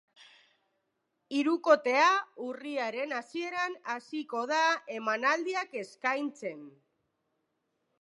[1.39, 2.07] Hirukotea
[2.47, 4.65] urriaren hasieran hasiko da
[4.99, 6.69] emanaldiak eskaintzen.